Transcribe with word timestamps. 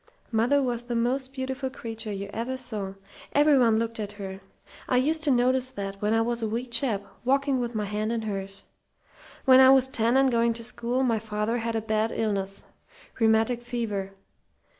"Mother 0.31 0.63
was 0.63 0.85
the 0.85 0.95
most 0.95 1.31
beautiful 1.31 1.69
creature 1.69 2.11
you 2.11 2.27
ever 2.33 2.57
saw. 2.57 2.95
Everyone 3.33 3.77
looked 3.77 3.99
at 3.99 4.13
her. 4.13 4.41
I 4.89 4.97
used 4.97 5.21
to 5.25 5.29
notice 5.29 5.69
that 5.69 6.01
when 6.01 6.11
I 6.11 6.21
was 6.23 6.41
a 6.41 6.47
wee 6.47 6.65
chap, 6.65 7.03
walking 7.23 7.59
with 7.59 7.75
my 7.75 7.85
hand 7.85 8.11
in 8.11 8.23
hers. 8.23 8.63
When 9.45 9.59
I 9.59 9.69
was 9.69 9.89
ten 9.89 10.17
and 10.17 10.31
going 10.31 10.53
to 10.53 10.63
school 10.63 11.03
my 11.03 11.19
father 11.19 11.59
had 11.59 11.75
a 11.75 11.81
bad 11.83 12.11
illness 12.11 12.63
rheumatic 13.19 13.61
fever. 13.61 14.13